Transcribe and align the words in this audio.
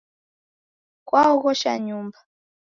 Kwaoghosha 1.07 1.71
Nyumba. 1.85 2.19